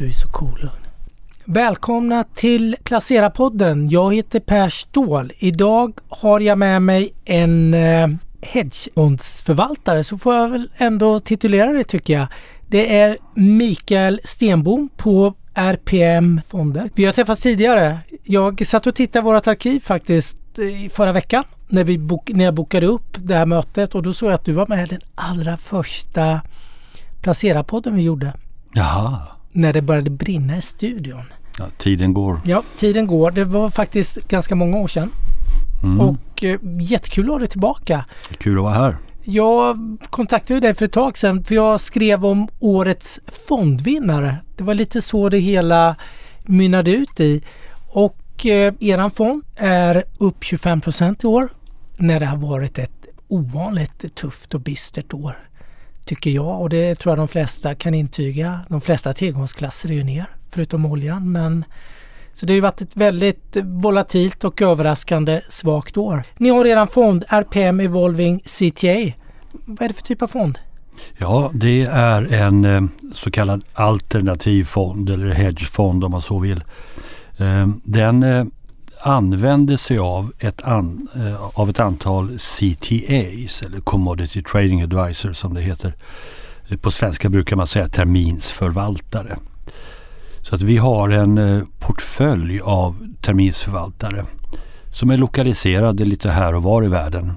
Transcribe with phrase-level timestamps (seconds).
[0.00, 0.70] Du är så cool.
[1.44, 3.88] Välkomna till Placera-podden.
[3.90, 5.32] Jag heter Per Ståhl.
[5.38, 8.08] Idag har jag med mig en eh,
[8.42, 12.26] hedgefondsförvaltare så får jag väl ändå titulera det tycker jag.
[12.68, 16.90] Det är Mikael Stenbom på RPM Fonder.
[16.94, 17.98] Vi har träffats tidigare.
[18.24, 22.30] Jag satt och tittade i vårt arkiv faktiskt eh, i förra veckan när, vi bok,
[22.34, 24.84] när jag bokade upp det här mötet och då såg jag att du var med
[24.84, 26.40] i den allra första
[27.22, 28.32] Placera-podden vi gjorde.
[28.72, 29.39] Jaha.
[29.52, 31.24] När det började brinna i studion.
[31.58, 32.40] Ja, tiden går.
[32.44, 33.30] Ja, tiden går.
[33.30, 35.10] Det var faktiskt ganska många år sedan.
[35.82, 36.00] Mm.
[36.00, 38.04] Och eh, jättekul att ha dig tillbaka.
[38.38, 38.96] Kul att vara här.
[39.22, 39.78] Jag
[40.10, 44.36] kontaktade dig för ett tag sedan för jag skrev om årets fondvinnare.
[44.56, 45.96] Det var lite så det hela
[46.42, 47.42] mynnade ut i.
[47.88, 51.48] Och eh, eran fond är upp 25 procent i år
[51.96, 55.49] när det har varit ett ovanligt tufft och bistert år.
[56.10, 58.60] Tycker jag och det tror jag de flesta kan intyga.
[58.68, 61.64] De flesta tillgångsklasser är ju ner förutom oljan men
[62.32, 66.22] så det har ju varit ett väldigt volatilt och överraskande svagt år.
[66.36, 69.12] Ni har redan fond RPM Evolving CTA.
[69.52, 70.58] Vad är det för typ av fond?
[71.18, 76.64] Ja, det är en eh, så kallad alternativ fond eller hedgefond om man så vill.
[77.38, 78.44] Eh, den eh,
[79.02, 85.32] använde använder sig av ett, an, eh, av ett antal CTAs eller Commodity Trading Advisor
[85.32, 85.94] som det heter.
[86.80, 89.36] På svenska brukar man säga terminsförvaltare.
[90.42, 94.24] Så att vi har en eh, portfölj av terminsförvaltare
[94.90, 97.32] som är lokaliserade lite här och var i världen.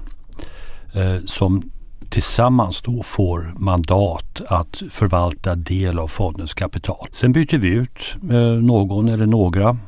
[0.92, 1.70] Eh, som
[2.08, 7.06] tillsammans då får mandat att förvalta del av fondens kapital.
[7.12, 9.78] Sen byter vi ut eh, någon eller några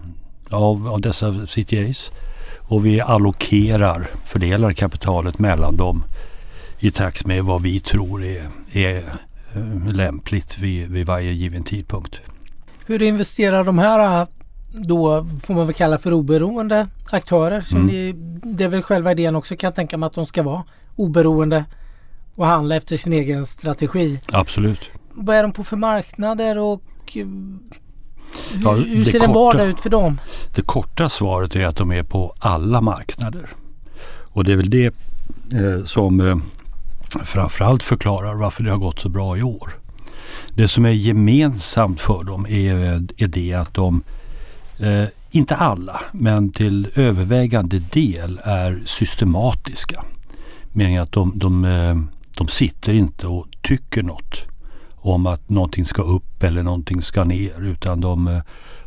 [0.50, 2.11] av, av dessa CTAs
[2.58, 6.05] och vi allokerar, fördelar kapitalet mellan dem
[6.78, 9.05] i takt med vad vi tror är, är
[9.92, 12.20] lämpligt vid, vid varje given tidpunkt.
[12.86, 14.28] Hur investerar de här äh,
[14.72, 17.86] då får man väl kalla för oberoende aktörer som mm.
[17.86, 20.64] ni, det är väl själva idén också kan jag tänka mig att de ska vara
[20.97, 21.65] oberoende
[22.34, 24.21] och handla efter sin egen strategi.
[24.32, 24.91] Absolut.
[25.12, 26.82] Vad är de på för marknader och
[27.15, 27.26] hur,
[28.64, 30.20] ja, hur ser en vardag ut för dem?
[30.54, 33.50] Det korta svaret är att de är på alla marknader.
[34.36, 34.94] Och det är väl det
[35.52, 36.36] eh, som eh,
[37.24, 39.78] framförallt förklarar varför det har gått så bra i år.
[40.54, 42.74] Det som är gemensamt för dem är,
[43.16, 44.02] är det att de,
[44.78, 50.04] eh, inte alla, men till övervägande del är systematiska.
[50.72, 51.97] Meningen att de, de, eh,
[52.36, 54.44] de sitter inte och tycker något
[55.09, 58.41] om att någonting ska upp eller någonting ska ner utan de eh,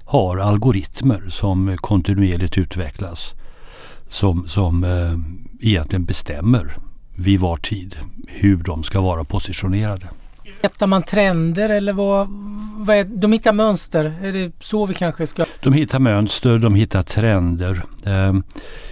[0.05, 3.33] har algoritmer som kontinuerligt utvecklas
[4.09, 6.77] som, som eh, egentligen bestämmer
[7.15, 7.95] vid var tid
[8.27, 10.07] hur de ska vara positionerade.
[10.61, 12.27] Hittar man trender eller vad,
[12.77, 14.13] vad är, de hittar mönster?
[14.23, 15.45] Är det så vi kanske ska?
[15.63, 17.83] De hittar mönster, de hittar trender.
[18.05, 18.43] Ehm,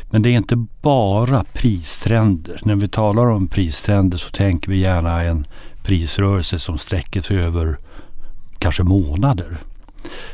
[0.09, 2.59] men det är inte bara pristrender.
[2.63, 5.47] När vi talar om pristrender så tänker vi gärna en
[5.87, 7.77] prisrörelse som sträcker sig över
[8.59, 9.57] kanske månader.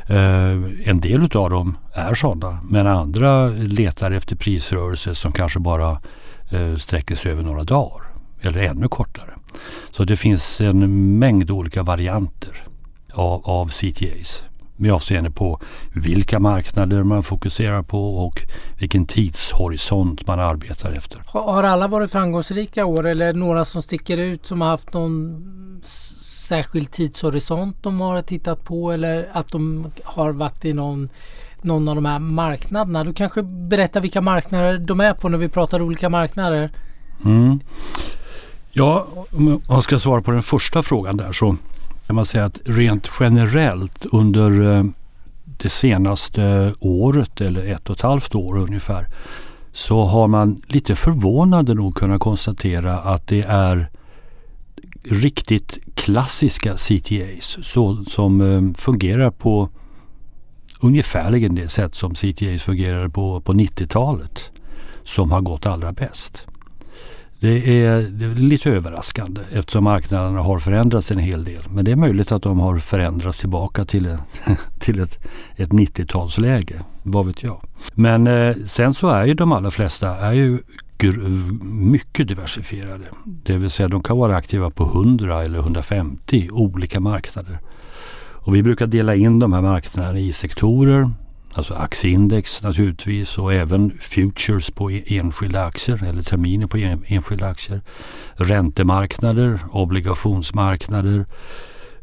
[0.05, 6.01] Eh, en del av dem är sådana men andra letar efter prisrörelser som kanske bara
[6.49, 8.01] eh, sträcker sig över några dagar
[8.41, 9.33] eller ännu kortare.
[9.91, 12.63] Så det finns en mängd olika varianter
[13.13, 14.43] av, av CTAs
[14.75, 15.59] med avseende på
[15.93, 18.41] vilka marknader man fokuserar på och
[18.79, 21.21] vilken tidshorisont man arbetar efter.
[21.25, 24.93] Har alla varit framgångsrika år eller är det några som sticker ut som har haft
[24.93, 25.41] någon
[26.47, 31.09] särskild tidshorisont de har tittat på eller att de har varit i någon,
[31.61, 33.03] någon av de här marknaderna?
[33.03, 36.71] Du kanske berättar vilka marknader de är på när vi pratar olika marknader?
[37.25, 37.59] Mm.
[38.71, 41.57] Ja, om jag ska svara på den första frågan där så
[42.07, 44.83] kan man säga att rent generellt under eh,
[45.43, 49.07] det senaste året eller ett och ett halvt år ungefär
[49.71, 53.89] så har man lite förvånande nog kunnat konstatera att det är
[55.03, 59.69] riktigt klassiska CTAs så, som eh, fungerar på
[60.79, 64.51] ungefärligen det sätt som CTAs fungerade på, på 90-talet
[65.03, 66.47] som har gått allra bäst.
[67.43, 71.61] Det är, det är, lite överraskande eftersom marknaderna har förändrats en hel del.
[71.69, 74.41] Men det är möjligt att de har förändrats tillbaka till, ett,
[74.79, 75.19] till ett,
[75.55, 76.79] ett 90-talsläge.
[77.03, 77.61] Vad vet jag.
[77.93, 80.59] Men eh, sen så är ju de allra flesta är ju
[81.61, 83.05] mycket diversifierade.
[83.25, 87.59] Det vill säga de kan vara aktiva på 100 eller 150 olika marknader.
[88.31, 91.11] Och vi brukar dela in de här marknaderna i sektorer
[91.55, 96.77] Alltså aktieindex naturligtvis och även futures på e- enskilda aktier eller terminer på
[97.07, 97.81] enskilda aktier.
[98.35, 101.25] Räntemarknader, obligationsmarknader,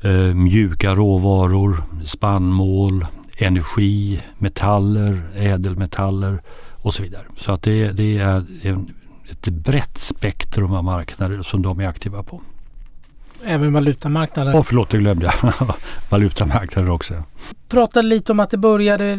[0.02, 3.06] eh, mjuka råvaror, spannmål,
[3.38, 6.42] energi, metaller, ädelmetaller
[6.72, 7.24] och så vidare.
[7.36, 8.94] Så att det, det är en,
[9.30, 12.42] ett brett spektrum av marknader som de är aktiva på.
[13.44, 14.54] Även valutamarknaden?
[14.54, 15.52] Åh, förlåt, det glömde jag.
[16.10, 17.14] valutamarknaden också.
[17.68, 19.18] Pratade lite om att det började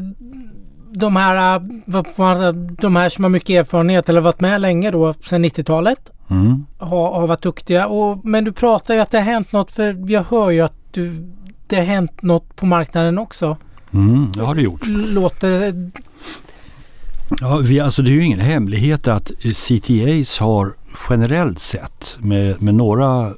[0.94, 1.60] de här,
[2.82, 6.66] de här som har mycket erfarenhet eller varit med länge då sedan 90-talet mm.
[6.78, 7.88] har, har varit duktiga.
[7.88, 10.74] Och, men du pratar ju att det har hänt något för jag hör ju att
[10.92, 11.34] du,
[11.68, 13.58] det har hänt något på marknaden också.
[13.94, 14.88] Mm, det har det gjort.
[14.88, 15.74] Låter...
[17.42, 20.74] Ja, vi, alltså det är ju ingen hemlighet att CTAs har
[21.10, 23.34] generellt sett med, med några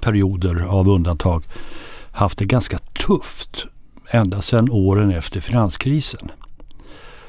[0.00, 1.44] perioder av undantag
[2.12, 3.66] haft det ganska tufft
[4.10, 6.30] ända sedan åren efter finanskrisen.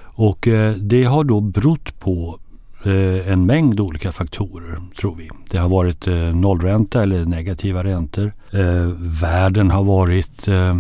[0.03, 2.39] Och eh, det har då berott på
[2.85, 5.29] eh, en mängd olika faktorer tror vi.
[5.49, 8.33] Det har varit eh, nollränta eller negativa räntor.
[8.51, 10.77] Eh, världen har varit eh,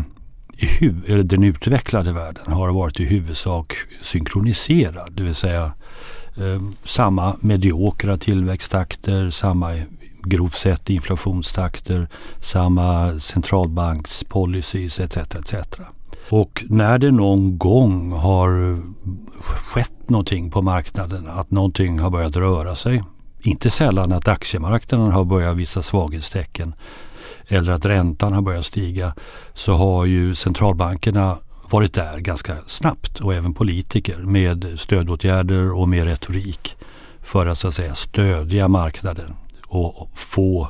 [1.07, 5.11] eller den utvecklade världen har varit i huvudsak synkroniserad.
[5.13, 5.63] Det vill säga
[6.37, 9.73] eh, samma mediokra tillväxttakter, samma
[10.23, 12.07] grovt sett inflationstakter,
[12.39, 15.17] samma centralbankspolicies etc.
[15.17, 15.53] etc.
[16.29, 18.81] Och när det någon gång har
[19.41, 23.03] skett någonting på marknaden, att någonting har börjat röra sig,
[23.41, 26.73] inte sällan att aktiemarknaden har börjat visa svaghetstecken
[27.47, 29.13] eller att räntan har börjat stiga,
[29.53, 31.37] så har ju centralbankerna
[31.69, 36.75] varit där ganska snabbt och även politiker med stödåtgärder och med retorik
[37.21, 39.33] för att så att säga stödja marknaden
[39.69, 40.69] och få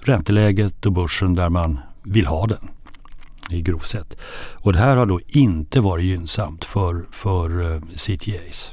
[0.00, 2.70] ränteläget och börsen där man vill ha den
[3.50, 4.16] i grovt sett.
[4.54, 8.72] Och det här har då inte varit gynnsamt för, för eh, CTAs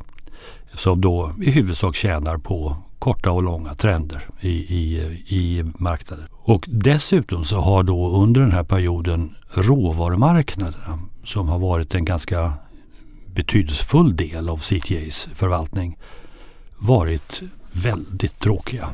[0.74, 4.98] som då i huvudsak tjänar på korta och långa trender i, i,
[5.28, 6.26] i marknaden.
[6.32, 12.54] Och dessutom så har då under den här perioden råvarumarknaderna som har varit en ganska
[13.26, 15.98] betydelsefull del av CTAs förvaltning
[16.78, 17.42] varit
[17.72, 18.90] väldigt tråkiga.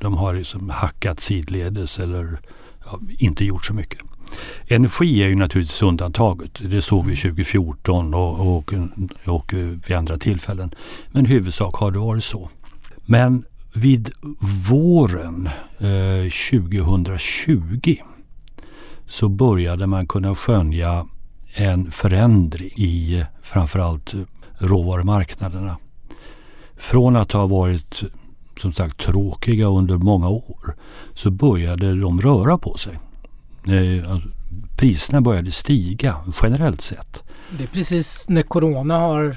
[0.00, 2.40] De har liksom hackat sidledes eller
[2.84, 4.00] ja, inte gjort så mycket.
[4.66, 6.50] Energi är ju naturligtvis undantaget.
[6.70, 8.74] Det såg vi 2014 och, och,
[9.24, 10.70] och vid andra tillfällen.
[11.10, 12.50] Men i huvudsak har det varit så.
[13.04, 13.44] Men
[13.74, 14.12] vid
[14.68, 15.48] våren
[15.78, 17.96] eh, 2020
[19.06, 21.06] så började man kunna skönja
[21.54, 24.14] en förändring i framförallt
[24.58, 25.76] råvarumarknaderna.
[26.76, 28.02] Från att ha varit
[28.60, 30.76] som sagt tråkiga under många år
[31.14, 32.98] så började de röra på sig.
[33.66, 34.28] Eh, alltså,
[34.76, 37.22] priserna började stiga generellt sett.
[37.58, 39.36] Det är precis när Corona har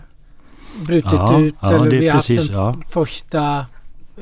[0.86, 2.76] brutit ja, ut ja, eller vi har haft den ja.
[2.90, 3.66] första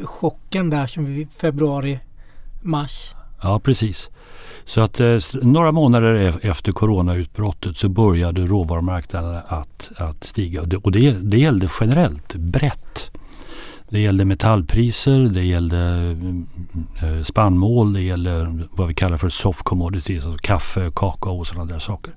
[0.03, 1.99] chocken där som vi februari,
[2.61, 3.13] mars.
[3.41, 4.09] Ja precis.
[4.65, 10.61] Så att eh, några månader efter coronautbrottet så började råvarumarknaderna att, att stiga.
[10.61, 13.11] Och det, och det, det gällde generellt, brett.
[13.89, 16.15] Det gällde metallpriser, det gällde
[17.01, 21.47] eh, eh, spannmål, det gällde vad vi kallar för soft commodities, alltså kaffe, kakao och
[21.47, 22.13] sådana där saker.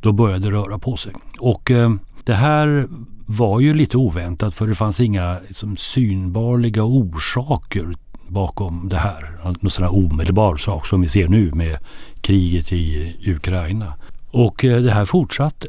[0.00, 1.12] Då började det röra på sig.
[1.38, 1.90] Och eh,
[2.24, 2.86] det här
[3.26, 7.94] var ju lite oväntat för det fanns inga liksom, synbarliga orsaker
[8.28, 9.38] bakom det här.
[9.44, 11.78] Någon sån här omedelbar sak som vi ser nu med
[12.20, 13.94] kriget i Ukraina.
[14.30, 15.66] Och eh, det här fortsatte.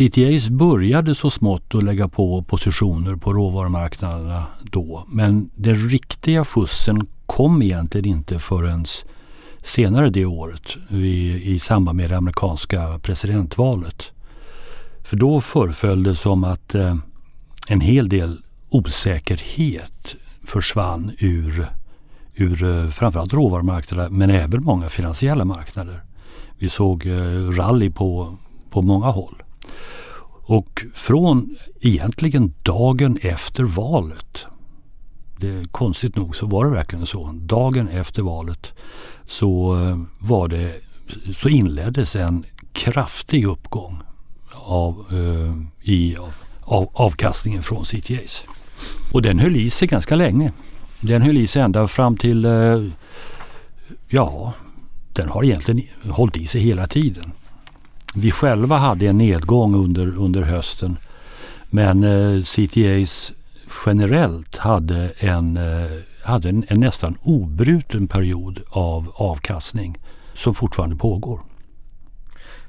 [0.00, 5.04] CTAs började så smått att lägga på positioner på råvarumarknaderna då.
[5.08, 8.84] Men den riktiga skjutsen kom egentligen inte förrän
[9.62, 14.12] senare det året i, i samband med det amerikanska presidentvalet.
[15.04, 16.96] För då föreföll det som att eh,
[17.68, 21.66] en hel del osäkerhet försvann ur,
[22.34, 26.00] ur eh, framförallt råvarumarknader men även många finansiella marknader.
[26.58, 28.36] Vi såg eh, rally på,
[28.70, 29.42] på många håll.
[30.42, 34.46] Och från egentligen dagen efter valet,
[35.36, 38.72] det, konstigt nog så var det verkligen så, dagen efter valet
[39.26, 40.74] så, eh, var det,
[41.36, 44.02] så inleddes en kraftig uppgång
[44.52, 46.16] av, eh, i
[46.62, 48.44] av, avkastningen från CTAs.
[49.12, 50.52] Och den höll i sig ganska länge.
[51.00, 52.84] Den höll i sig ända fram till, eh,
[54.08, 54.52] ja,
[55.12, 57.32] den har egentligen hållit i sig hela tiden.
[58.14, 60.96] Vi själva hade en nedgång under, under hösten.
[61.70, 63.32] Men eh, CTAs
[63.86, 65.90] generellt hade en, eh,
[66.24, 69.98] hade en, en nästan obruten period av avkastning
[70.34, 71.40] som fortfarande pågår.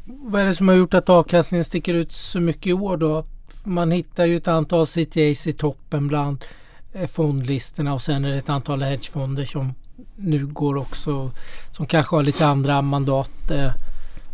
[0.06, 3.24] Vad är det som har gjort att avkastningen sticker ut så mycket i år då?
[3.64, 6.44] Man hittar ju ett antal CTAs i toppen bland
[6.94, 9.74] eh, fondlistorna och sen är det ett antal hedgefonder som
[10.16, 11.32] nu går också
[11.72, 13.52] som kanske har lite andra mandat.
[13.52, 13.72] Eh,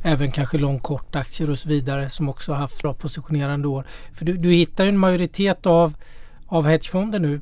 [0.07, 3.85] Även kanske lång kort aktier och så vidare som också har haft bra positionerande år.
[4.13, 5.93] För du, du hittar ju en majoritet av,
[6.45, 7.41] av hedgefonder nu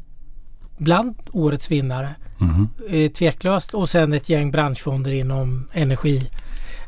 [0.78, 2.16] bland årets vinnare.
[2.42, 2.68] Mm.
[2.90, 6.30] Eh, tveklöst och sen ett gäng branschfonder inom energi.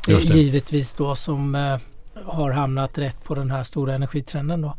[0.08, 1.78] Eh, givetvis då som eh,
[2.26, 4.74] har hamnat rätt på den här stora energitrenden då.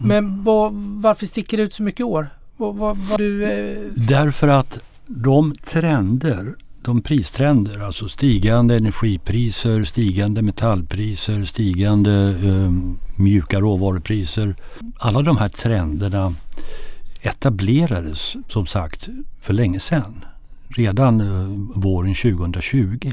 [0.00, 0.08] Mm.
[0.08, 0.70] Men var,
[1.02, 2.28] varför sticker det ut så mycket i år?
[2.56, 3.78] Var, var, du, eh...
[3.94, 6.54] Därför att de trender,
[6.86, 12.72] de pristrender, alltså stigande energipriser, stigande metallpriser, stigande eh,
[13.16, 14.54] mjuka råvarupriser.
[14.96, 16.34] Alla de här trenderna
[17.20, 19.08] etablerades som sagt
[19.40, 20.24] för länge sedan.
[20.68, 23.12] Redan eh, våren 2020.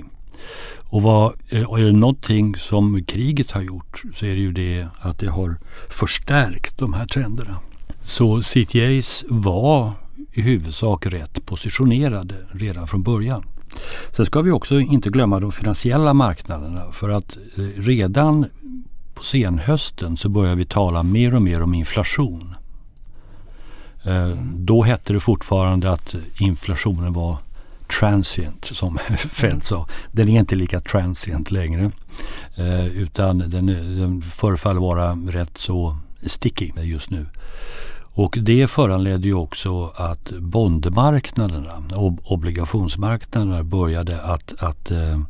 [0.78, 4.52] Och vad, eh, och är det någonting som kriget har gjort så är det ju
[4.52, 5.56] det att det har
[5.90, 7.60] förstärkt de här trenderna.
[8.04, 9.92] Så CTAs var
[10.32, 13.44] i huvudsak rätt positionerade redan från början.
[14.12, 18.46] Sen ska vi också inte glömma de finansiella marknaderna för att eh, redan
[19.14, 22.56] på senhösten så börjar vi tala mer och mer om inflation.
[24.04, 27.38] Eh, då hette det fortfarande att inflationen var
[28.00, 29.88] transient som Fed sa.
[30.12, 31.92] Den är inte lika transient längre.
[32.56, 37.26] Eh, utan den, den förefaller vara rätt så sticky just nu.
[38.16, 45.22] Och det föranledde ju också att bondmarknaderna och obligationsmarknaderna började att, att eh,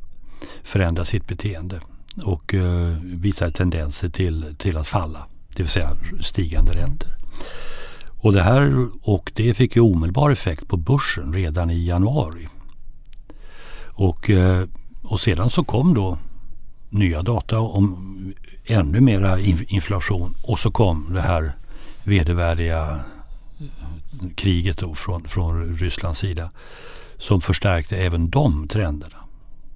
[0.64, 1.80] förändra sitt beteende
[2.24, 5.26] och eh, visade tendenser till, till att falla.
[5.56, 7.10] Det vill säga stigande räntor.
[8.22, 12.48] Och det här och det fick ju omedelbar effekt på börsen redan i januari.
[13.86, 14.68] Och, eh,
[15.04, 16.18] och sedan så kom då
[16.90, 18.34] nya data om
[18.66, 21.54] ännu mera inflation och så kom det här
[22.04, 23.00] vedervärdiga
[23.60, 26.50] eh, kriget då från, från Rysslands sida
[27.18, 29.18] som förstärkte även de trenderna.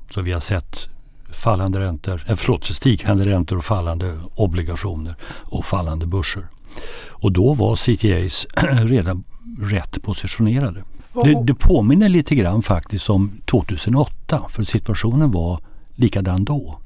[0.09, 0.89] Så vi har sett
[1.31, 6.47] fallande räntor, äh, förlåt, stigande räntor och fallande obligationer och fallande börser.
[7.07, 8.47] Och då var CTAs
[8.87, 9.23] redan
[9.59, 10.83] rätt positionerade.
[11.23, 15.59] Det, det påminner lite grann faktiskt om 2008 för situationen var
[15.95, 16.79] likadan då.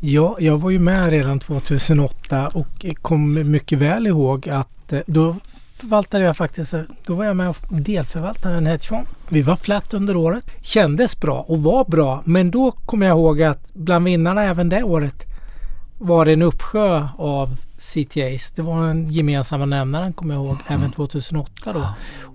[0.00, 5.36] Ja, jag var ju med redan 2008 och kom mycket väl ihåg att eh, då
[5.74, 9.06] förvaltade jag faktiskt, eh, då var jag med och delförvaltade en hedgefond.
[9.28, 10.44] Vi var flat under året.
[10.62, 14.82] Kändes bra och var bra men då kommer jag ihåg att bland vinnarna även det
[14.82, 15.24] året
[15.98, 18.52] var det en uppsjö av CTAs.
[18.52, 20.80] Det var en gemensamma nämnaren kommer jag ihåg, mm.
[20.80, 21.88] även 2008 då.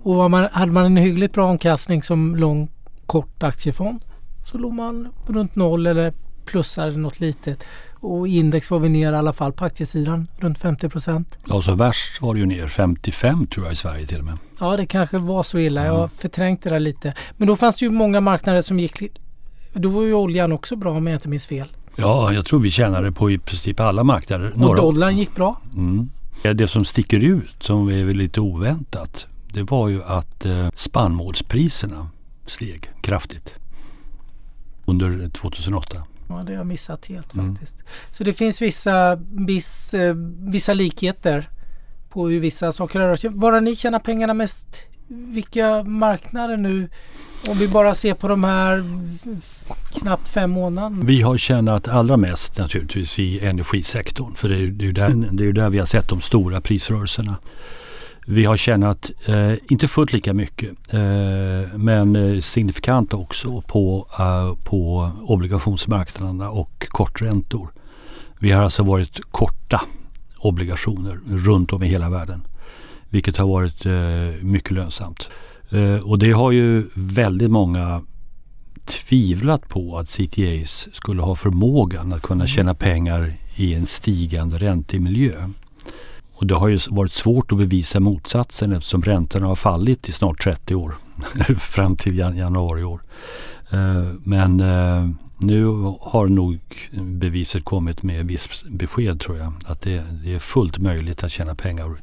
[0.03, 2.69] Och man, hade man en hyggligt bra omkastning som lång
[3.05, 4.01] kort aktiefond
[4.45, 6.13] så låg man runt noll eller
[6.51, 7.63] plussade något litet.
[7.93, 11.37] Och index var vi ner i alla fall på aktiesidan, runt 50 procent.
[11.47, 14.37] Ja, så värst var det ju ner 55 tror jag i Sverige till och med.
[14.59, 15.85] Ja, det kanske var så illa.
[15.85, 17.13] Jag har förträngt det där lite.
[17.37, 19.01] Men då fanns det ju många marknader som gick...
[19.73, 21.67] Då var ju oljan också bra om jag inte minns fel.
[21.95, 24.67] Ja, jag tror vi tjänade på i princip alla marknader.
[24.67, 25.61] Och dollarn gick bra.
[25.73, 26.09] Mm.
[26.55, 32.09] Det som sticker ut, som är lite oväntat, det var ju att eh, spannmålspriserna
[32.45, 33.55] steg kraftigt
[34.85, 36.03] under 2008.
[36.31, 37.55] Ja, det har jag missat helt mm.
[37.55, 37.83] faktiskt.
[38.11, 41.49] Så det finns vissa, viss, eh, vissa likheter
[42.09, 43.29] på hur vissa saker rör sig.
[43.33, 44.81] Var har ni tjänar pengarna mest?
[45.07, 46.89] Vilka marknader nu?
[47.47, 48.83] Om vi bara ser på de här
[49.91, 51.05] knappt fem månaderna.
[51.05, 54.35] Vi har tjänat allra mest naturligtvis i energisektorn.
[54.35, 57.35] För det är, är, där, det är där vi har sett de stora prisrörelserna.
[58.31, 60.99] Vi har tjänat, eh, inte fullt lika mycket, eh,
[61.75, 67.71] men eh, signifikant också på, uh, på obligationsmarknaderna och korträntor.
[68.39, 69.81] Vi har alltså varit korta
[70.37, 72.43] obligationer runt om i hela världen.
[73.09, 75.29] Vilket har varit eh, mycket lönsamt.
[75.69, 78.01] Eh, och det har ju väldigt många
[78.85, 85.49] tvivlat på att CTAs skulle ha förmågan att kunna tjäna pengar i en stigande räntemiljö.
[86.41, 90.43] Och det har ju varit svårt att bevisa motsatsen eftersom räntorna har fallit i snart
[90.43, 90.95] 30 år.
[91.59, 93.01] fram till januari i år.
[93.71, 95.65] Eh, men eh, nu
[96.01, 96.59] har nog
[96.91, 99.53] beviset kommit med viss besked tror jag.
[99.65, 101.95] Att det, det är fullt möjligt att tjäna pengar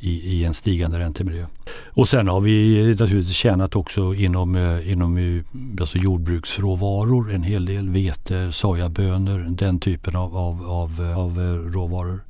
[0.00, 1.46] i, i, en stigande räntemiljö.
[1.86, 5.42] Och sen har vi naturligtvis tjänat också inom, eh, inom
[5.80, 7.88] alltså jordbruksråvaror en hel del.
[7.88, 11.38] Vete, sojabönor, den typen av, av, av, av
[11.72, 12.20] råvaror.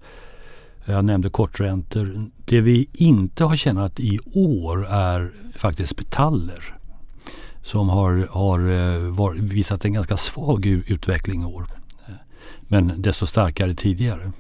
[0.85, 2.31] Jag nämnde korträntor.
[2.45, 6.75] Det vi inte har tjänat i år är faktiskt metaller
[7.62, 11.67] som har, har eh, var, visat en ganska svag utveckling i år.
[12.69, 14.33] Men desto starkare tidigare.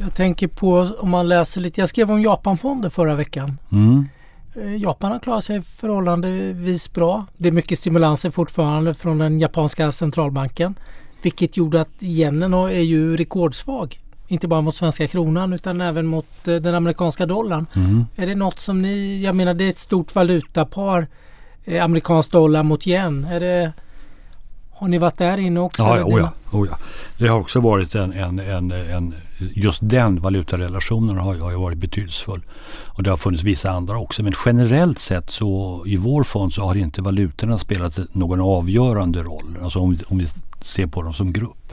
[0.00, 1.80] Jag tänker på om man läser lite.
[1.80, 3.58] Jag skrev om Japanfonder förra veckan.
[3.72, 4.08] Mm.
[4.54, 7.26] Eh, Japan har klarat sig förhållandevis bra.
[7.36, 10.74] Det är mycket stimulanser fortfarande från den japanska centralbanken.
[11.22, 13.98] Vilket gjorde att yenen är ju rekordsvag.
[14.28, 17.66] Inte bara mot svenska kronan utan även mot eh, den amerikanska dollarn.
[17.74, 18.06] Mm.
[18.16, 21.06] Är det något som ni, jag menar det är ett stort valutapar,
[21.64, 23.24] eh, amerikansk dollar mot yen.
[23.24, 23.72] Är det,
[24.72, 25.82] har ni varit där inne också?
[25.82, 26.78] Ja, oh ja, oh ja.
[27.18, 32.42] Det har också varit en, en, en, en just den valutarelationen har, har varit betydelsefull.
[32.84, 34.22] Och det har funnits vissa andra också.
[34.22, 39.56] Men generellt sett så i vår fond så har inte valutorna spelat någon avgörande roll.
[39.62, 40.26] Alltså om, om vi
[40.60, 41.65] ser på dem som grupp.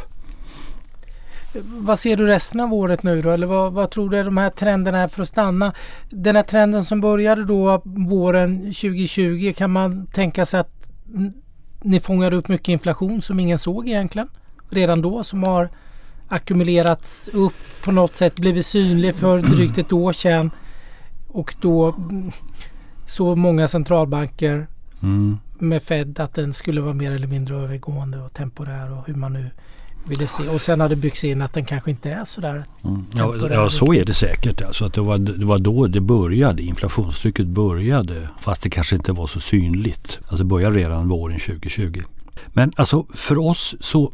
[1.62, 3.30] Vad ser du resten av året nu då?
[3.30, 5.74] Eller vad, vad tror du är de här trenderna är för att stanna?
[6.10, 10.90] Den här trenden som började då våren 2020 kan man tänka sig att
[11.82, 14.28] ni fångade upp mycket inflation som ingen såg egentligen
[14.70, 15.70] redan då som har
[16.28, 17.54] ackumulerats upp
[17.86, 20.52] på något sätt, blivit synlig för drygt ett år sedan
[21.28, 21.96] och då
[23.06, 24.68] så många centralbanker
[25.04, 25.38] mm.
[25.60, 29.34] med Fed att den skulle vara mer eller mindre övergående och temporär och hur man
[29.34, 29.52] nu
[30.06, 30.50] ville se.
[30.50, 33.06] Och sen har det byggts in att den kanske inte är sådär mm.
[33.16, 34.62] ja, ja, så är det säkert.
[34.62, 36.64] Alltså att det, var, det var då det började.
[36.64, 38.30] Inflationstrycket började.
[38.40, 40.20] Fast det kanske inte var så synligt.
[40.22, 42.02] Alltså det började redan våren 2020.
[42.48, 44.12] Men alltså för oss så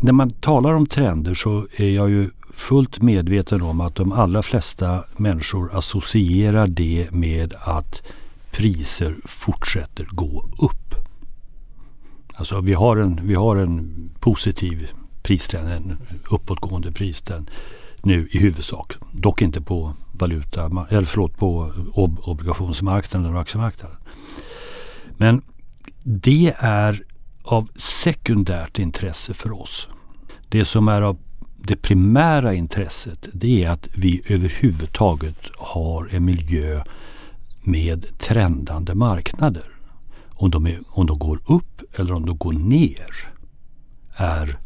[0.00, 4.42] när man talar om trender så är jag ju fullt medveten om att de allra
[4.42, 8.02] flesta människor associerar det med att
[8.50, 10.94] priser fortsätter gå upp.
[12.34, 14.88] Alltså vi har en, vi har en positiv
[15.28, 15.98] pristrenden,
[16.30, 17.50] uppåtgående pristrend
[18.02, 18.92] nu i huvudsak.
[19.12, 23.96] Dock inte på valuta, eller förlåt på ob obligationsmarknaden och aktiemarknaden.
[25.16, 25.42] Men
[26.02, 27.02] det är
[27.42, 29.88] av sekundärt intresse för oss.
[30.48, 31.18] Det som är av
[31.56, 36.84] det primära intresset det är att vi överhuvudtaget har en miljö
[37.62, 39.70] med trendande marknader.
[40.28, 43.28] Om de, är, om de går upp eller om de går ner
[44.14, 44.58] är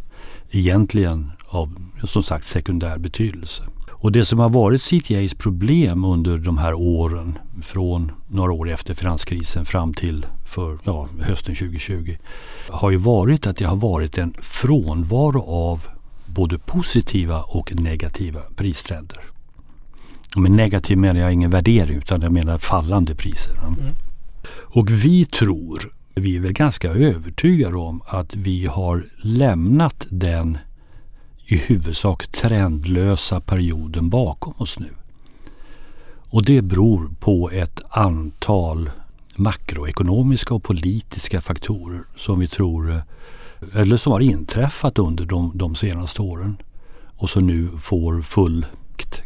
[0.52, 3.62] egentligen av som sagt sekundär betydelse.
[3.90, 8.94] Och det som har varit CTAs problem under de här åren från några år efter
[8.94, 12.16] finanskrisen fram till för, ja, hösten 2020
[12.68, 15.86] har ju varit att det har varit en frånvaro av
[16.26, 19.20] både positiva och negativa pristrender.
[20.34, 23.58] Och med negativ menar jag ingen värdering utan jag menar fallande priser.
[23.66, 23.94] Mm.
[24.74, 30.58] Och vi tror, vi är väl ganska övertygade om att vi har lämnat den
[31.46, 34.90] i huvudsak trendlösa perioden bakom oss nu.
[36.04, 38.90] Och det beror på ett antal
[39.36, 43.02] makroekonomiska och politiska faktorer som vi tror,
[43.74, 46.56] eller som har inträffat under de, de senaste åren
[47.16, 48.66] och som nu får full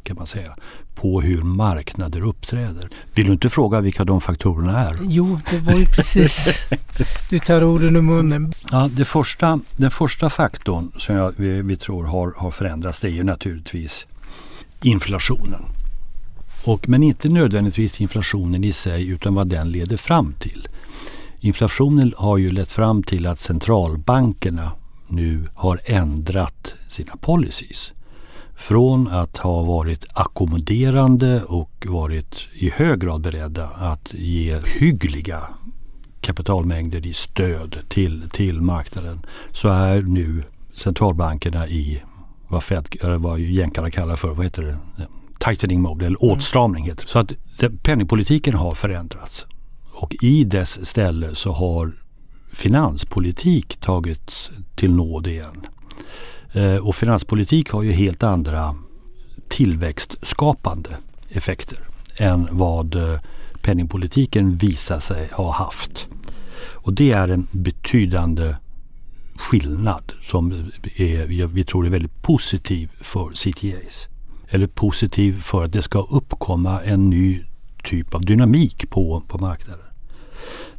[0.03, 0.57] kan man säga
[0.97, 2.89] på hur marknader uppträder.
[3.15, 4.99] Vill du inte fråga vilka de faktorerna är?
[5.03, 6.49] Jo, det var ju precis.
[7.31, 8.53] Du tar orden ur munnen.
[8.71, 13.09] Ja, det första, den första faktorn som jag, vi, vi tror har, har förändrats det
[13.09, 14.07] är ju naturligtvis
[14.83, 15.63] inflationen.
[16.65, 20.69] Och, men inte nödvändigtvis inflationen i sig utan vad den leder fram till.
[21.41, 24.73] Inflationen har ju lett fram till att centralbankerna
[25.09, 27.93] nu har ändrat sina policies.
[28.57, 35.41] Från att ha varit ackommoderande och varit i hög grad beredda att ge hyggliga
[36.21, 40.43] kapitalmängder i stöd till, till marknaden så är nu
[40.75, 42.03] centralbankerna i
[42.49, 42.87] vad, Fed,
[43.19, 44.77] vad jänkarna kallar för, vad heter det,
[45.39, 46.37] tightening mode eller mm.
[46.37, 47.11] åtstramning heter det.
[47.11, 47.33] Så att
[47.83, 49.47] penningpolitiken har förändrats.
[49.93, 51.93] Och i dess ställe så har
[52.53, 55.67] finanspolitik tagits till nåd igen.
[56.57, 58.75] Eh, och finanspolitik har ju helt andra
[59.49, 60.91] tillväxtskapande
[61.29, 61.79] effekter
[62.17, 63.21] än vad eh,
[63.63, 66.09] penningpolitiken visar sig ha haft.
[66.59, 68.57] Och det är en betydande
[69.37, 74.09] skillnad som eh, är, vi tror är väldigt positiv för CTAs.
[74.49, 77.45] Eller positiv för att det ska uppkomma en ny
[77.85, 79.87] typ av dynamik på, på marknaden.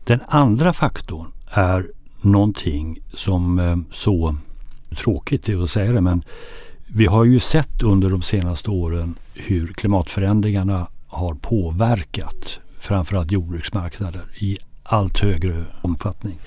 [0.04, 4.38] Den andra faktorn är någonting som så
[4.96, 6.24] tråkigt att säga det men
[6.88, 14.58] vi har ju sett under de senaste åren hur klimatförändringarna har påverkat framförallt jordbruksmarknader i
[14.84, 16.40] allt högre omfattning.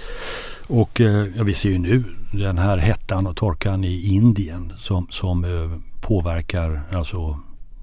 [0.67, 5.07] Och eh, ja, vi ser ju nu den här hettan och torkan i Indien som,
[5.11, 7.39] som eh, påverkar, alltså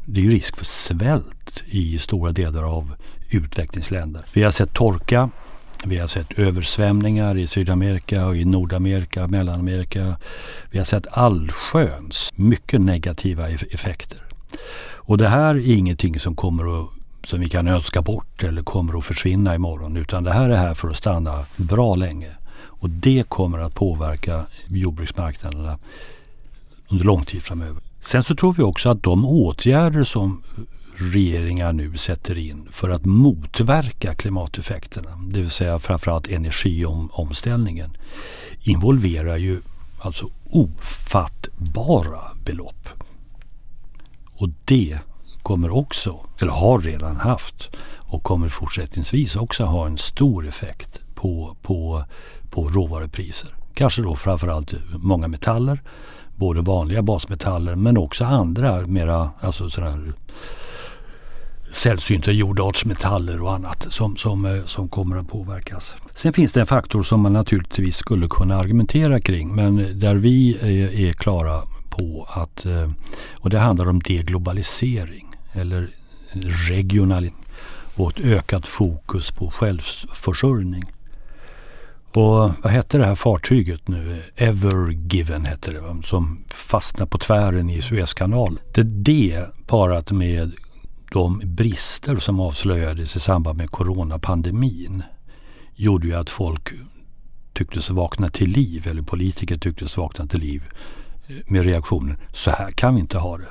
[0.05, 2.95] det är ju risk för svält i stora delar av
[3.29, 4.25] utvecklingsländer.
[4.33, 5.29] Vi har sett torka
[5.85, 10.17] vi har sett översvämningar i Sydamerika och i Nordamerika, Mellanamerika.
[10.71, 14.21] Vi har sett allsköns mycket negativa effekter.
[14.95, 16.89] Och det här är ingenting som kommer att
[17.27, 19.97] som vi kan önska bort eller kommer att försvinna imorgon.
[19.97, 22.29] Utan det här är här för att stanna bra länge.
[22.57, 25.77] Och det kommer att påverka jordbruksmarknaderna
[26.87, 27.81] under lång tid framöver.
[28.01, 30.43] Sen så tror vi också att de åtgärder som
[30.97, 37.97] regeringar nu sätter in för att motverka klimateffekterna, det vill säga framförallt energiomställningen,
[38.63, 39.61] involverar ju
[39.99, 42.89] alltså ofattbara belopp.
[44.35, 44.99] Och det
[45.43, 51.55] kommer också, eller har redan haft och kommer fortsättningsvis också ha en stor effekt på,
[51.61, 52.03] på,
[52.49, 53.55] på råvarupriser.
[53.73, 55.81] Kanske då framförallt många metaller,
[56.35, 60.13] både vanliga basmetaller men också andra mera alltså sådär
[61.77, 65.95] sällsynta jordartsmetaller och annat som, som, eh, som kommer att påverkas.
[66.13, 70.57] Sen finns det en faktor som man naturligtvis skulle kunna argumentera kring men där vi
[70.61, 72.91] eh, är, klara på att, eh,
[73.39, 75.89] och det handlar om deglobalisering eller
[76.69, 77.35] regionalisering
[77.95, 80.83] och ett ökat fokus på självförsörjning.
[82.13, 84.23] Och vad hette det här fartyget nu?
[84.35, 88.59] Evergiven hette det som fastnade på tvären i Suezkanalen.
[88.73, 90.51] Det är det parat med
[91.11, 95.03] de brister som avslöjades i samband med coronapandemin
[95.75, 96.73] gjorde ju att folk
[97.53, 100.63] tycktes vakna till liv, eller politiker tycktes vakna till liv
[101.27, 103.47] eh, med reaktionen så här kan vi inte ha det.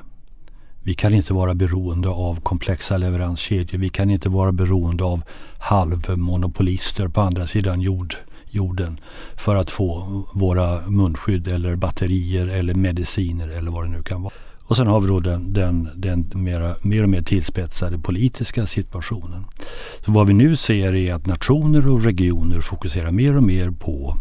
[0.87, 3.79] Vi kan inte vara beroende av komplexa leveranskedjor.
[3.79, 5.21] Vi kan inte vara beroende av
[5.59, 8.15] halvmonopolister på andra sidan jord,
[8.49, 8.99] jorden
[9.35, 14.33] för att få våra munskydd eller batterier eller mediciner eller vad det nu kan vara.
[14.67, 19.45] Och sen har vi då den, den, den mera, mer och mer tillspetsade politiska situationen.
[20.05, 24.17] Så vad vi nu ser är att nationer och regioner fokuserar mer och mer på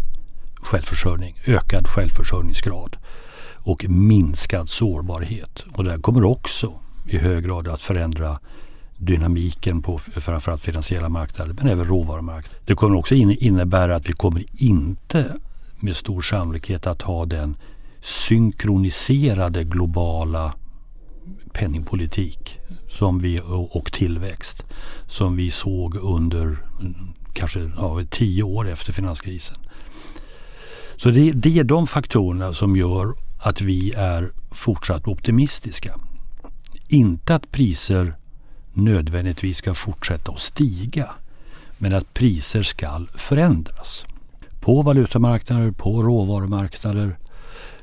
[0.57, 2.97] självförsörjning, ökad självförsörjningsgrad
[3.55, 5.65] och minskad sårbarhet.
[5.73, 6.73] Och det kommer också
[7.07, 8.39] i hög grad att förändra
[8.97, 12.59] dynamiken på framförallt finansiella marknader men även råvarumarknader.
[12.65, 15.37] Det kommer också innebära att vi kommer inte
[15.81, 17.57] med stor sannolikhet att ha den
[18.07, 20.55] synkroniserade globala
[21.53, 24.63] penningpolitik som vi, och tillväxt
[25.07, 26.59] som vi såg under
[27.33, 29.57] kanske ja, tio år efter finanskrisen.
[30.97, 35.95] Så det, det är de faktorerna som gör att vi är fortsatt optimistiska.
[36.89, 38.17] Inte att priser
[38.73, 41.11] nödvändigtvis ska fortsätta att stiga
[41.79, 44.05] men att priser ska förändras.
[44.61, 47.17] På valutamarknader, på råvarumarknader,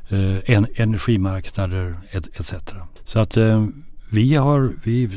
[0.09, 2.53] eh, energimarknader etc.
[3.05, 3.65] Så att eh,
[4.11, 5.09] vi, har, vi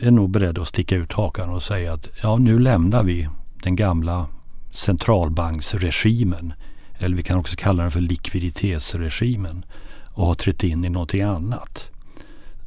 [0.00, 3.28] är nog beredda att sticka ut hakan och säga att ja, nu lämnar vi
[3.62, 4.26] den gamla
[4.70, 6.52] centralbanksregimen.
[6.98, 9.64] Eller vi kan också kalla den för likviditetsregimen
[10.06, 11.90] och har trätt in i någonting annat.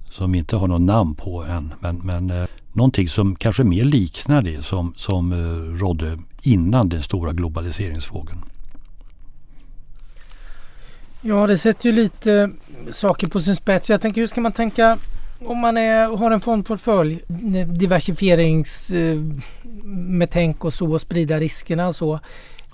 [0.09, 1.73] Som vi inte har något namn på än.
[1.79, 7.01] Men, men eh, någonting som kanske mer liknar det som, som eh, rådde innan den
[7.01, 8.37] stora globaliseringsvågen.
[11.21, 12.51] Ja, det sätter ju lite
[12.89, 13.89] saker på sin spets.
[13.89, 14.97] Jag tänker hur ska man tänka
[15.45, 17.21] om man är, har en fondportfölj,
[17.67, 19.19] diversifierings eh,
[19.83, 22.19] med tänk och så, sprida riskerna och så.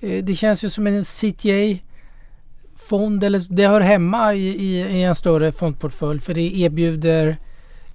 [0.01, 1.83] Eh, det känns ju som en CTA
[2.75, 7.37] fond eller det hör hemma i, i, i, en större fondportfölj för det erbjuder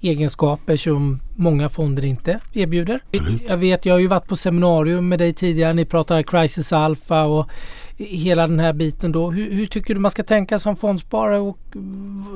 [0.00, 3.02] egenskaper som många fonder inte erbjuder.
[3.48, 5.72] Jag vet, jag har ju varit på seminarium med dig tidigare.
[5.72, 7.50] Ni pratar Crisis Alpha och
[8.04, 9.30] hela den här biten då.
[9.30, 11.58] Hur, hur tycker du man ska tänka som fondsparare och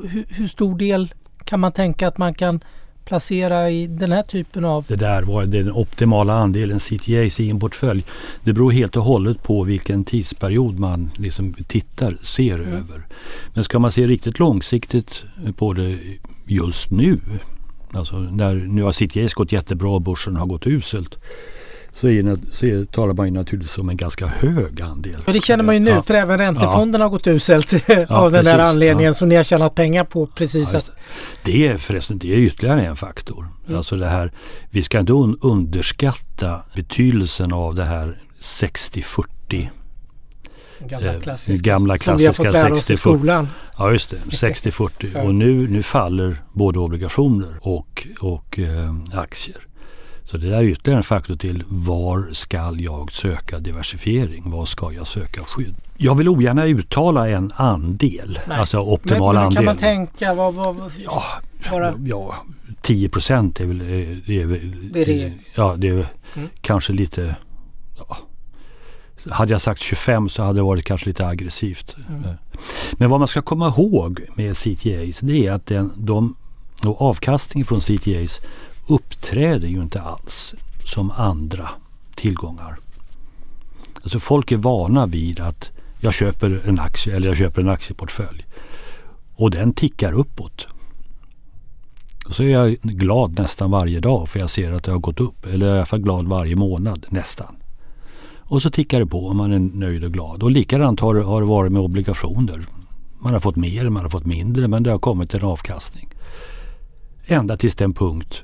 [0.03, 2.59] hur, hur, stor del kan man tänka att man kan
[3.05, 4.85] placera i den här typen av...
[4.87, 8.05] Det där var den optimala andelen CTAs i en portfölj.
[8.43, 12.73] Det beror helt och hållet på vilken tidsperiod man liksom tittar, ser mm.
[12.73, 13.05] över.
[13.53, 15.23] Men ska man se riktigt långsiktigt
[15.55, 15.97] på det
[16.45, 17.19] just nu,
[17.91, 21.17] alltså när nu har CTAs gått jättebra och börsen har gått uselt
[21.99, 25.21] så, är, så är, talar man ju naturligtvis om en ganska hög andel.
[25.27, 26.01] Och det känner man ju nu ja.
[26.01, 27.05] för även räntefonderna ja.
[27.05, 27.73] har gått uselt
[28.09, 30.75] av den där anledningen som ni har tjänat pengar på precis.
[30.75, 30.91] Att...
[31.43, 33.47] Det är förresten det är ytterligare en faktor.
[33.65, 33.77] Mm.
[33.77, 34.31] Alltså det här,
[34.69, 39.69] vi ska inte un underskatta betydelsen av det här 60-40
[40.79, 43.47] Gamla eh, klassiska, gamla klassiska som vi har fått lära oss i skolan.
[43.77, 45.21] Ja just det, 60-40 ja.
[45.21, 49.66] och nu, nu faller både obligationer och, och eh, aktier.
[50.27, 54.51] Så det är ytterligare en faktor till var ska jag söka diversifiering?
[54.51, 55.75] Var ska jag söka skydd?
[55.97, 58.59] Jag vill ogärna uttala en andel, Nej.
[58.59, 59.55] alltså optimal men, men andel.
[59.55, 60.33] kan man tänka?
[60.33, 61.23] Vad, vad, ja,
[61.71, 61.93] bara...
[62.05, 62.35] ja,
[62.81, 63.77] 10 procent är väl...
[64.27, 65.33] Det är, väl, det är det.
[65.55, 66.49] Ja, det är mm.
[66.61, 67.35] kanske lite...
[67.97, 68.17] Ja.
[69.29, 71.95] Hade jag sagt 25 så hade det varit kanske lite aggressivt.
[72.09, 72.23] Mm.
[72.93, 76.35] Men vad man ska komma ihåg med CTAs det är att den, de,
[76.85, 78.41] och avkastningen från CTAs
[78.87, 81.69] uppträder ju inte alls som andra
[82.15, 82.77] tillgångar.
[84.01, 88.45] Alltså folk är vana vid att jag köper en aktie eller jag köper en aktieportfölj.
[89.35, 90.67] Och den tickar uppåt.
[92.25, 95.19] Och så är jag glad nästan varje dag för jag ser att det har gått
[95.19, 95.45] upp.
[95.45, 97.55] Eller i alla fall glad varje månad nästan.
[98.39, 100.43] Och så tickar det på och man är nöjd och glad.
[100.43, 102.65] Och likadant har det, har det varit med obligationer.
[103.19, 106.09] Man har fått mer, man har fått mindre men det har kommit en avkastning.
[107.25, 108.43] Ända tills den punkt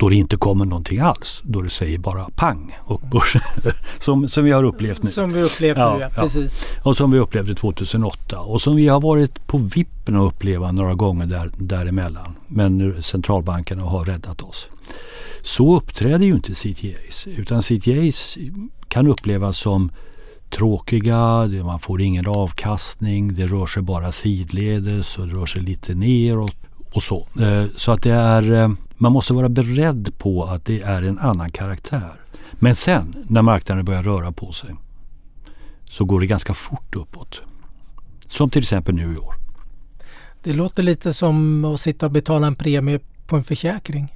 [0.00, 1.42] då det inte kommer någonting alls.
[1.44, 3.36] Då det säger bara pang och börs,
[4.00, 5.10] som, som vi har upplevt nu.
[5.10, 6.08] Som vi upplevde ja, nu, ja.
[6.08, 6.62] precis.
[6.82, 10.94] Och som vi upplevde 2008 och som vi har varit på vippen att uppleva några
[10.94, 12.36] gånger där, däremellan.
[12.48, 14.68] Men centralbankerna har räddat oss.
[15.42, 18.38] Så uppträder ju inte CTAs utan CTAs
[18.88, 19.90] kan upplevas som
[20.50, 25.94] tråkiga, man får ingen avkastning, det rör sig bara sidledes och det rör sig lite
[25.94, 26.56] neråt
[26.92, 27.26] och så.
[27.40, 28.68] Eh, så att det är, eh,
[29.00, 32.12] man måste vara beredd på att det är en annan karaktär.
[32.52, 34.74] Men sen när marknaden börjar röra på sig
[35.84, 37.42] så går det ganska fort uppåt.
[38.26, 39.34] Som till exempel nu i år.
[40.42, 44.12] Det låter lite som att sitta och betala en premie på en försäkring.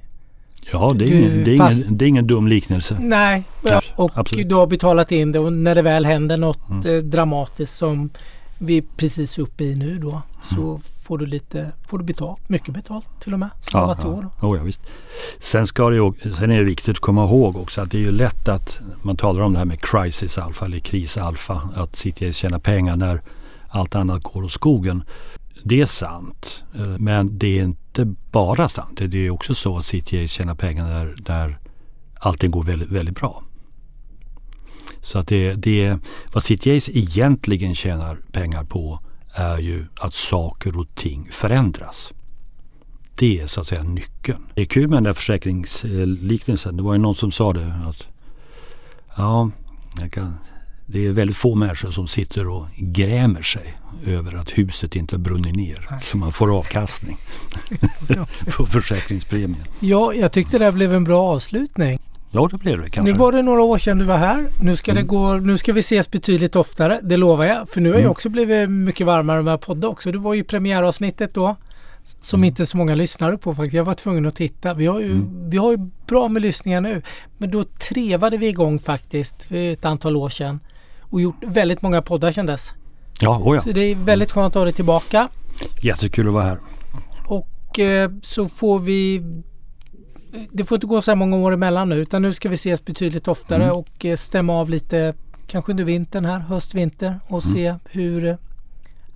[0.71, 2.97] Ja, det är, ingen, det, är fast, ingen, det är ingen dum liknelse.
[2.99, 4.49] Nej, ja, och absolut.
[4.49, 6.95] du har betalat in det och när det väl händer något mm.
[6.95, 8.09] Eh, dramatiskt som
[8.59, 10.81] vi är precis uppe i nu då så mm.
[11.05, 13.49] Får du lite får du betalt, mycket betalt till och med.
[13.59, 14.07] Som ja, ja.
[14.07, 14.29] År.
[14.41, 14.81] Oh, ja, visst.
[15.39, 18.11] Sen, ska det, sen är det viktigt att komma ihåg också att det är ju
[18.11, 21.69] lätt att man talar om det här med crisis alfa eller krisalfa.
[21.75, 23.21] Att CTS tjänar pengar när
[23.69, 25.03] allt annat går åt skogen.
[25.63, 26.63] Det är sant.
[26.75, 28.99] Eh, men det är inte bara sant.
[29.01, 31.59] Det är också så att CTA tjänar pengar när, när
[32.19, 33.43] allting går väldigt, väldigt bra.
[35.01, 35.97] Så att det, det,
[36.33, 38.99] vad CTAs egentligen tjänar pengar på
[39.35, 42.13] är ju att saker och ting förändras.
[43.15, 44.39] Det är så att säga nyckeln.
[44.53, 46.77] Det är kul med den där försäkringsliknelsen.
[46.77, 47.73] Det var ju någon som sa det.
[47.85, 48.07] att
[49.17, 49.51] ja,
[50.11, 50.35] kan,
[50.85, 55.51] Det är väldigt få människor som sitter och grämer sig över att huset inte brunner
[55.51, 55.87] ner.
[55.91, 56.01] Nej.
[56.01, 57.17] Så man får avkastning
[58.57, 59.65] på försäkringspremien.
[59.79, 61.99] Ja, jag tyckte det blev en bra avslutning.
[62.35, 63.13] Ja, det blev det kanske.
[63.13, 64.47] Nu var det några år sedan du var här.
[64.61, 65.03] Nu ska, mm.
[65.03, 67.69] det gå, nu ska vi ses betydligt oftare, det lovar jag.
[67.69, 68.03] För nu har mm.
[68.03, 70.11] jag också blivit mycket varmare med podda också.
[70.11, 71.55] Du var ju premiäravsnittet då.
[72.19, 72.47] Som mm.
[72.47, 73.73] inte så många lyssnade på faktiskt.
[73.73, 74.73] Jag var tvungen att titta.
[74.73, 75.49] Vi har, ju, mm.
[75.49, 77.01] vi har ju bra med lyssningar nu.
[77.37, 80.59] Men då trevade vi igång faktiskt för ett antal år sedan.
[80.99, 82.73] Och gjort väldigt många poddar dess.
[83.19, 83.61] Ja, oh ja.
[83.61, 85.29] Så det är väldigt skönt att ha dig tillbaka.
[85.81, 86.59] Jättekul att vara här.
[87.25, 89.23] Och eh, så får vi
[90.51, 92.85] det får inte gå så här många år emellan nu utan nu ska vi ses
[92.85, 93.75] betydligt oftare mm.
[93.75, 95.13] och eh, stämma av lite
[95.47, 97.55] kanske under vintern här, höst, vinter och mm.
[97.55, 98.35] se hur eh,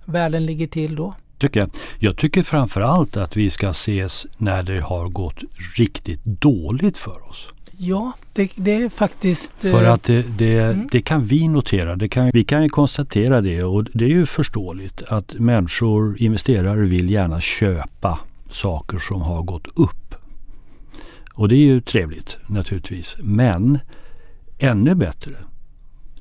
[0.04, 1.14] världen ligger till då.
[1.38, 1.70] Tycker jag.
[1.98, 5.38] jag tycker framförallt att vi ska ses när det har gått
[5.76, 7.48] riktigt dåligt för oss.
[7.82, 9.52] Ja, det, det är faktiskt...
[9.58, 10.88] För att det, det, mm.
[10.92, 11.96] det kan vi notera.
[11.96, 16.80] Det kan, vi kan ju konstatera det och det är ju förståeligt att människor, investerare
[16.80, 18.18] vill gärna köpa
[18.50, 20.09] saker som har gått upp.
[21.40, 23.16] Och det är ju trevligt naturligtvis.
[23.18, 23.78] Men
[24.58, 25.32] ännu bättre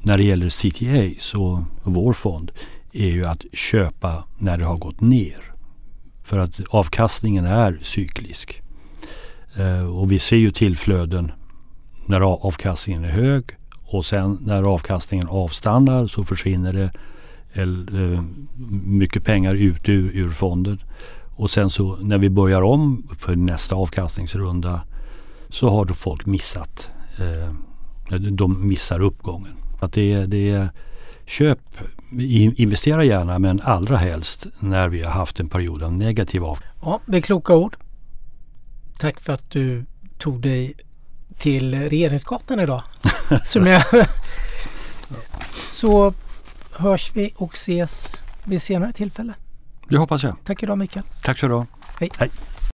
[0.02, 2.52] när det gäller CTA så vår fond
[2.92, 5.54] är ju att köpa när det har gått ner.
[6.24, 8.62] För att avkastningen är cyklisk.
[9.56, 11.32] Eh, och vi ser ju tillflöden
[12.06, 13.44] när avkastningen är hög
[13.86, 16.92] och sen när avkastningen avstannar så försvinner det
[17.62, 18.24] eh,
[18.86, 20.82] mycket pengar ut ur, ur fonden.
[21.36, 24.82] Och sen så när vi börjar om för nästa avkastningsrunda
[25.50, 26.90] så har då folk missat.
[27.18, 27.54] Eh,
[28.20, 29.54] de missar uppgången.
[29.80, 30.70] Att det, det
[31.26, 31.60] köp,
[32.56, 36.60] investera gärna men allra helst när vi har haft en period av negativ av.
[36.82, 37.76] Ja, det är kloka ord.
[39.00, 39.86] Tack för att du
[40.18, 40.74] tog dig
[41.38, 42.84] till Regeringsgatan idag.
[43.46, 43.84] Som jag
[45.70, 46.14] så
[46.72, 49.34] hörs vi och ses vid senare tillfälle.
[49.90, 50.36] Det hoppas jag.
[50.44, 51.06] Tack idag Mikael.
[51.24, 51.64] Tack så du
[52.00, 52.10] Hej.
[52.18, 52.30] Hej.